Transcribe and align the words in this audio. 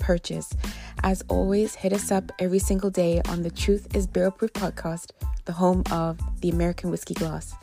purchase. 0.00 0.50
As 1.04 1.22
always, 1.28 1.76
hit 1.76 1.92
us 1.92 2.10
up 2.10 2.32
every 2.40 2.58
single 2.58 2.90
day 2.90 3.22
on 3.28 3.42
the 3.42 3.50
Truth 3.50 3.94
is 3.94 4.06
Barrel 4.08 4.32
Proof 4.32 4.52
podcast, 4.52 5.12
the 5.44 5.52
home 5.52 5.84
of 5.92 6.18
the 6.40 6.50
American 6.50 6.90
Whiskey 6.90 7.14
Glass. 7.14 7.54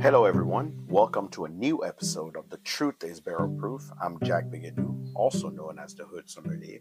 Hello, 0.00 0.24
everyone. 0.24 0.86
Welcome 0.88 1.28
to 1.28 1.44
a 1.44 1.48
new 1.48 1.84
episode 1.84 2.34
of 2.34 2.48
The 2.48 2.56
Truth 2.58 3.04
is 3.04 3.20
Barrel 3.20 3.54
Proof. 3.60 3.82
I'm 4.02 4.18
Jack 4.24 4.46
Bigadoo, 4.46 5.12
also 5.14 5.50
known 5.50 5.78
as 5.78 5.94
the 5.94 6.04
Hood 6.04 6.30
Sommelier. 6.30 6.80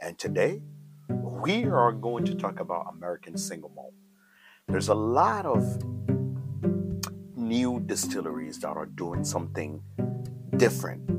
And 0.00 0.18
today, 0.18 0.60
we 1.08 1.64
are 1.64 1.92
going 1.92 2.24
to 2.24 2.34
talk 2.34 2.58
about 2.58 2.92
American 2.92 3.38
single 3.38 3.70
malt. 3.74 3.94
There's 4.72 4.88
a 4.88 4.94
lot 4.94 5.44
of 5.44 5.84
new 7.36 7.78
distilleries 7.80 8.58
that 8.60 8.70
are 8.70 8.86
doing 8.86 9.22
something 9.22 9.82
different, 10.56 11.10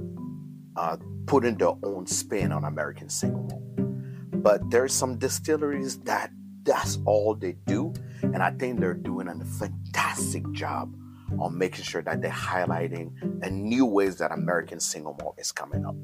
uh, 0.75 0.97
putting 1.27 1.57
their 1.57 1.73
own 1.83 2.07
spin 2.07 2.51
on 2.51 2.63
American 2.63 3.09
single 3.09 3.43
malt. 3.43 4.41
But 4.41 4.71
there's 4.71 4.91
some 4.91 5.19
distilleries 5.19 5.99
that 5.99 6.31
that's 6.63 6.97
all 7.05 7.35
they 7.35 7.51
do, 7.67 7.93
and 8.23 8.37
I 8.37 8.49
think 8.49 8.79
they're 8.79 8.95
doing 8.95 9.27
a 9.27 9.45
fantastic 9.45 10.51
job 10.51 10.91
on 11.37 11.55
making 11.55 11.83
sure 11.83 12.01
that 12.01 12.23
they're 12.23 12.31
highlighting 12.31 13.11
and 13.43 13.65
new 13.65 13.85
ways 13.85 14.17
that 14.17 14.31
American 14.31 14.79
single 14.79 15.15
malt 15.21 15.35
is 15.37 15.51
coming 15.51 15.85
up. 15.85 15.95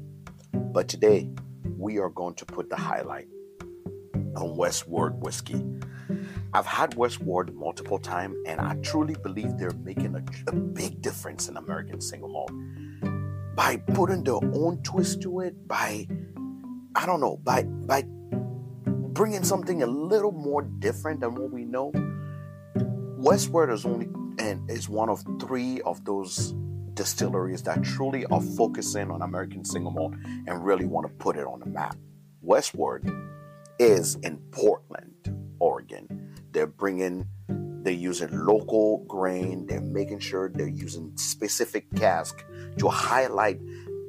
But 0.52 0.86
today, 0.86 1.28
we 1.76 1.98
are 1.98 2.10
going 2.10 2.36
to 2.36 2.44
put 2.44 2.70
the 2.70 2.76
highlight 2.76 3.26
on 4.36 4.54
Westward 4.54 5.20
whiskey. 5.20 5.64
I've 6.52 6.66
had 6.66 6.94
Westward 6.94 7.54
multiple 7.54 7.98
times, 7.98 8.36
and 8.44 8.60
I 8.60 8.74
truly 8.82 9.14
believe 9.22 9.56
they're 9.56 9.70
making 9.70 10.16
a, 10.16 10.50
a, 10.50 10.52
big 10.52 11.00
difference 11.00 11.48
in 11.48 11.56
American 11.56 12.00
single 12.00 12.28
malt 12.28 12.50
by 13.54 13.76
putting 13.76 14.24
their 14.24 14.34
own 14.34 14.82
twist 14.82 15.22
to 15.22 15.40
it. 15.40 15.68
By 15.68 16.08
I 16.96 17.06
don't 17.06 17.20
know, 17.20 17.36
by 17.36 17.62
by 17.62 18.02
bringing 18.04 19.44
something 19.44 19.84
a 19.84 19.86
little 19.86 20.32
more 20.32 20.62
different 20.62 21.20
than 21.20 21.36
what 21.36 21.52
we 21.52 21.64
know. 21.64 21.92
Westward 23.16 23.70
is 23.70 23.84
only 23.84 24.08
and 24.40 24.68
is 24.68 24.88
one 24.88 25.08
of 25.08 25.22
three 25.40 25.80
of 25.82 26.04
those 26.04 26.52
distilleries 26.94 27.62
that 27.62 27.84
truly 27.84 28.24
are 28.26 28.40
focusing 28.40 29.10
on 29.10 29.22
American 29.22 29.64
single 29.64 29.92
malt 29.92 30.14
and 30.48 30.64
really 30.64 30.84
want 30.84 31.06
to 31.06 31.12
put 31.14 31.36
it 31.36 31.46
on 31.46 31.60
the 31.60 31.66
map. 31.66 31.96
Westward 32.40 33.08
is 33.78 34.16
in 34.16 34.38
Portland, 34.50 35.14
Oregon 35.60 36.29
they're 36.52 36.66
bringing, 36.66 37.26
they're 37.48 37.92
using 37.92 38.30
local 38.32 39.04
grain. 39.06 39.66
They're 39.66 39.80
making 39.80 40.20
sure 40.20 40.50
they're 40.52 40.68
using 40.68 41.12
specific 41.16 41.86
cask 41.94 42.44
to 42.78 42.88
highlight 42.88 43.60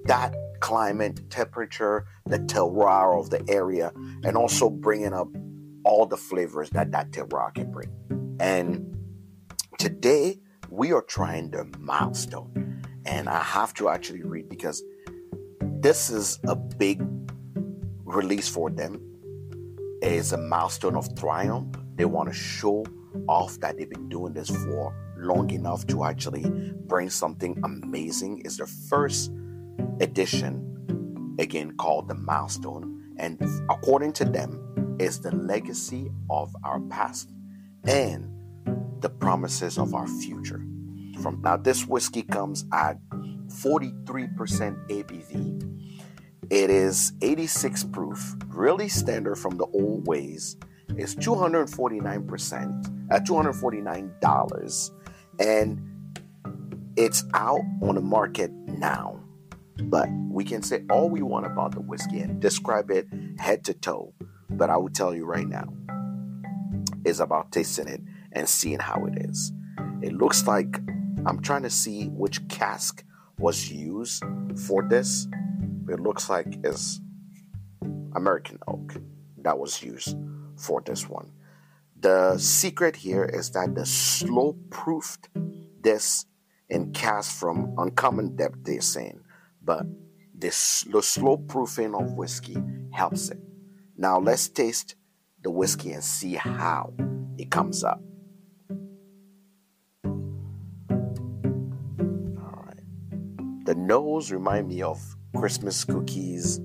that 0.05 0.35
climate, 0.59 1.29
temperature, 1.29 2.05
the 2.25 2.39
terroir 2.39 3.19
of 3.19 3.29
the 3.29 3.43
area, 3.49 3.91
and 4.23 4.37
also 4.37 4.69
bringing 4.69 5.13
up 5.13 5.27
all 5.83 6.05
the 6.05 6.17
flavors 6.17 6.69
that 6.71 6.91
that 6.91 7.11
terroir 7.11 7.53
can 7.53 7.71
bring. 7.71 7.89
And 8.39 8.97
today 9.77 10.39
we 10.69 10.93
are 10.93 11.01
trying 11.01 11.51
the 11.51 11.65
milestone, 11.79 12.83
and 13.05 13.27
I 13.27 13.41
have 13.43 13.73
to 13.75 13.89
actually 13.89 14.23
read 14.23 14.49
because 14.49 14.83
this 15.59 16.09
is 16.09 16.39
a 16.47 16.55
big 16.55 17.01
release 18.05 18.47
for 18.47 18.69
them. 18.69 19.01
It 20.01 20.11
is 20.13 20.33
a 20.33 20.37
milestone 20.37 20.95
of 20.95 21.15
triumph 21.15 21.75
they 22.01 22.05
want 22.05 22.27
to 22.27 22.33
show 22.33 22.83
off 23.27 23.59
that 23.59 23.77
they've 23.77 23.91
been 23.91 24.09
doing 24.09 24.33
this 24.33 24.49
for 24.49 24.95
long 25.17 25.51
enough 25.51 25.85
to 25.85 26.03
actually 26.03 26.73
bring 26.87 27.11
something 27.11 27.55
amazing. 27.63 28.41
It's 28.43 28.57
their 28.57 28.65
first 28.65 29.31
edition, 29.99 31.35
again 31.37 31.77
called 31.77 32.07
the 32.07 32.15
Milestone, 32.15 33.13
and 33.17 33.39
according 33.69 34.13
to 34.13 34.25
them, 34.25 34.97
is 34.99 35.19
the 35.19 35.29
legacy 35.35 36.09
of 36.27 36.55
our 36.63 36.79
past 36.79 37.29
and 37.83 38.27
the 39.01 39.09
promises 39.09 39.77
of 39.77 39.93
our 39.93 40.07
future. 40.07 40.65
From 41.21 41.39
now, 41.43 41.55
this 41.55 41.85
whiskey 41.85 42.23
comes 42.23 42.65
at 42.73 42.97
43% 43.11 44.87
ABV. 44.89 46.01
It 46.49 46.69
is 46.71 47.13
86 47.21 47.83
proof, 47.83 48.35
really 48.47 48.89
standard 48.89 49.35
from 49.35 49.57
the 49.57 49.67
old 49.67 50.07
ways 50.07 50.57
is 50.97 51.15
249% 51.15 53.11
at 53.11 53.25
$249 53.25 54.91
and 55.39 55.87
it's 56.97 57.23
out 57.33 57.61
on 57.81 57.95
the 57.95 58.01
market 58.01 58.51
now. 58.67 59.19
But 59.83 60.09
we 60.29 60.43
can 60.43 60.61
say 60.61 60.83
all 60.89 61.09
we 61.09 61.21
want 61.21 61.45
about 61.45 61.71
the 61.71 61.81
whiskey 61.81 62.19
and 62.19 62.39
describe 62.41 62.91
it 62.91 63.07
head 63.39 63.63
to 63.65 63.73
toe. 63.73 64.13
But 64.49 64.69
i 64.69 64.77
will 64.77 64.89
tell 64.89 65.15
you 65.15 65.25
right 65.25 65.47
now 65.47 65.73
is 67.05 67.19
about 67.19 67.51
tasting 67.51 67.87
it 67.87 68.01
and 68.33 68.47
seeing 68.47 68.79
how 68.79 69.05
it 69.05 69.25
is. 69.25 69.51
It 70.01 70.13
looks 70.13 70.45
like 70.45 70.79
i'm 71.25 71.41
trying 71.41 71.63
to 71.63 71.69
see 71.69 72.07
which 72.09 72.47
cask 72.49 73.03
was 73.37 73.71
used 73.71 74.23
for 74.67 74.83
this. 74.87 75.27
It 75.89 75.99
looks 75.99 76.29
like 76.29 76.59
it's 76.63 76.99
american 78.13 78.59
oak 78.67 78.97
that 79.37 79.57
was 79.57 79.81
used 79.81 80.17
for 80.61 80.81
this 80.81 81.09
one. 81.09 81.31
The 81.99 82.37
secret 82.37 82.95
here 82.95 83.25
is 83.25 83.51
that 83.51 83.75
the 83.75 83.85
slow 83.85 84.57
proofed 84.69 85.29
this 85.81 86.25
in 86.69 86.93
cast 86.93 87.39
from 87.39 87.75
uncommon 87.77 88.35
depth, 88.35 88.63
they're 88.63 88.81
saying, 88.81 89.21
but 89.63 89.85
this, 90.33 90.85
the 90.91 91.03
slow 91.03 91.37
proofing 91.37 91.93
of 91.93 92.13
whiskey 92.13 92.57
helps 92.91 93.29
it. 93.29 93.39
Now 93.97 94.19
let's 94.19 94.47
taste 94.49 94.95
the 95.43 95.51
whiskey 95.51 95.91
and 95.91 96.03
see 96.03 96.35
how 96.35 96.93
it 97.37 97.51
comes 97.51 97.83
up. 97.83 98.01
All 100.05 100.11
right. 102.65 103.65
The 103.65 103.75
nose 103.75 104.31
remind 104.31 104.69
me 104.69 104.81
of 104.81 104.99
Christmas 105.35 105.83
cookies 105.85 106.59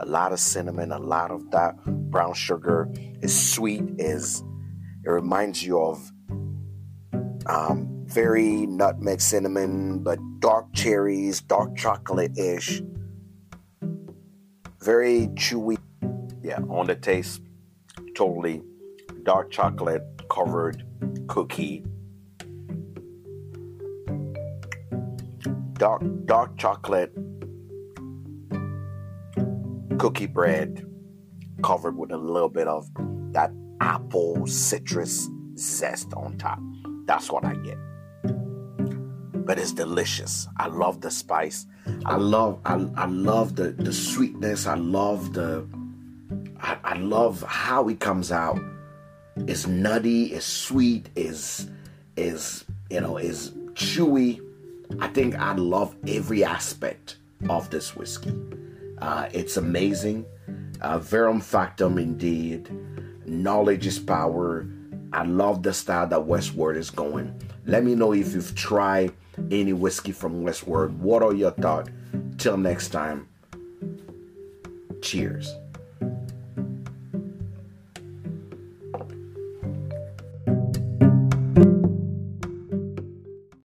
a 0.00 0.06
lot 0.06 0.32
of 0.32 0.40
cinnamon, 0.40 0.92
a 0.92 0.98
lot 0.98 1.30
of 1.30 1.50
that 1.52 1.76
brown 2.12 2.34
sugar. 2.34 2.88
is 3.22 3.34
sweet, 3.52 3.82
is 3.98 4.44
it 5.04 5.10
reminds 5.10 5.64
you 5.64 5.80
of 5.80 6.12
um, 7.46 8.04
very 8.04 8.66
nutmeg 8.66 9.20
cinnamon, 9.20 10.04
but 10.04 10.18
dark 10.38 10.72
cherries, 10.74 11.40
dark 11.40 11.76
chocolate 11.76 12.38
ish. 12.38 12.82
Very 14.80 15.28
chewy. 15.34 15.78
Yeah, 16.42 16.60
on 16.68 16.86
the 16.86 16.94
taste, 16.94 17.40
totally 18.14 18.62
dark 19.24 19.50
chocolate 19.50 20.02
covered 20.30 20.84
cookie. 21.26 21.84
Dark 25.74 26.02
dark 26.26 26.56
chocolate 26.58 27.12
cookie 29.98 30.26
bread 30.26 30.91
covered 31.62 31.96
with 31.96 32.12
a 32.12 32.16
little 32.16 32.48
bit 32.48 32.68
of 32.68 32.88
that 33.32 33.52
apple 33.80 34.46
citrus 34.46 35.28
zest 35.56 36.12
on 36.14 36.36
top. 36.38 36.58
That's 37.06 37.30
what 37.30 37.44
I 37.44 37.54
get. 37.54 37.78
But 39.44 39.58
it's 39.58 39.72
delicious. 39.72 40.48
I 40.58 40.68
love 40.68 41.00
the 41.00 41.10
spice. 41.10 41.66
I 42.04 42.16
love 42.16 42.60
I, 42.64 42.86
I 42.96 43.06
love 43.06 43.56
the, 43.56 43.70
the 43.70 43.92
sweetness. 43.92 44.66
I 44.66 44.74
love 44.74 45.32
the 45.32 45.66
I, 46.60 46.76
I 46.84 46.94
love 46.94 47.42
how 47.42 47.88
it 47.88 47.98
comes 47.98 48.30
out. 48.30 48.60
It's 49.36 49.66
nutty, 49.66 50.26
it's 50.26 50.46
sweet, 50.46 51.08
is 51.16 51.68
is 52.16 52.64
you 52.90 53.00
know, 53.00 53.16
is 53.16 53.50
chewy. 53.72 54.40
I 55.00 55.08
think 55.08 55.34
I 55.34 55.54
love 55.54 55.96
every 56.06 56.44
aspect 56.44 57.16
of 57.48 57.70
this 57.70 57.96
whiskey. 57.96 58.34
Uh, 58.98 59.28
it's 59.32 59.56
amazing. 59.56 60.26
Uh, 60.82 60.98
verum 60.98 61.40
factum 61.40 61.96
indeed. 61.96 62.68
Knowledge 63.24 63.86
is 63.86 64.00
power. 64.00 64.66
I 65.12 65.22
love 65.22 65.62
the 65.62 65.72
style 65.72 66.08
that 66.08 66.26
Westward 66.26 66.76
is 66.76 66.90
going. 66.90 67.40
Let 67.66 67.84
me 67.84 67.94
know 67.94 68.12
if 68.12 68.34
you've 68.34 68.54
tried 68.56 69.12
any 69.52 69.72
whiskey 69.72 70.10
from 70.10 70.42
Westward. 70.42 71.00
What 71.00 71.22
are 71.22 71.32
your 71.32 71.52
thoughts? 71.52 71.90
Till 72.36 72.56
next 72.56 72.88
time, 72.88 73.28
cheers. 75.00 75.54